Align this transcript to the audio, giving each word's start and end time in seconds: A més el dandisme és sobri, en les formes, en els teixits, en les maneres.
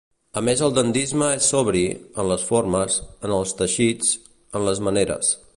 A 0.39 0.41
més 0.45 0.61
el 0.67 0.71
dandisme 0.77 1.27
és 1.41 1.49
sobri, 1.53 1.83
en 2.23 2.29
les 2.33 2.47
formes, 2.53 2.97
en 3.29 3.37
els 3.39 3.55
teixits, 3.63 4.13
en 4.61 4.71
les 4.71 4.87
maneres. 4.89 5.35